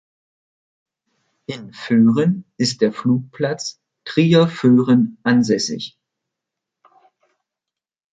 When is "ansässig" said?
5.21-5.95